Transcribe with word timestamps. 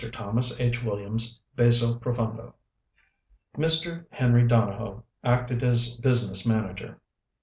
THOMAS 0.11 0.59
H. 0.59 0.83
WILLIAMS 0.83 1.39
Basso 1.55 1.93
profundo. 1.99 2.55
Mr. 3.55 4.07
Henry 4.09 4.47
Donohoe 4.47 5.03
acted 5.23 5.61
as 5.61 5.93
business 5.93 6.43
manager. 6.43 6.99